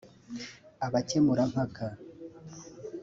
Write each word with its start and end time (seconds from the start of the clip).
Abakemurampaka 0.85 1.85